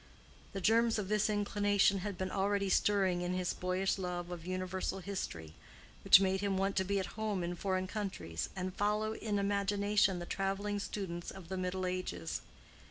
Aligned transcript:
The 0.53 0.61
germs 0.61 0.97
of 0.97 1.09
this 1.09 1.29
inclination 1.29 1.99
had 1.99 2.17
been 2.17 2.31
already 2.31 2.69
stirring 2.69 3.21
in 3.21 3.35
his 3.35 3.53
boyish 3.53 3.99
love 3.99 4.31
of 4.31 4.47
universal 4.47 4.97
history, 4.97 5.53
which 6.03 6.19
made 6.19 6.41
him 6.41 6.57
want 6.57 6.75
to 6.77 6.83
be 6.83 6.97
at 6.99 7.05
home 7.21 7.43
in 7.43 7.53
foreign 7.53 7.85
countries, 7.85 8.49
and 8.55 8.75
follow 8.75 9.13
in 9.13 9.37
imagination 9.37 10.17
the 10.17 10.25
traveling 10.25 10.79
students 10.79 11.29
of 11.29 11.49
the 11.49 11.55
middle 11.57 11.85
ages. 11.85 12.41